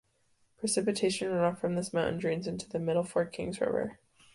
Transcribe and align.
Precipitation 0.57 1.27
runoff 1.29 1.59
from 1.59 1.75
this 1.75 1.93
mountain 1.93 2.17
drains 2.17 2.47
into 2.47 2.67
the 2.67 2.79
Middle 2.79 3.03
Fork 3.03 3.31
Kings 3.31 3.61
River. 3.61 3.99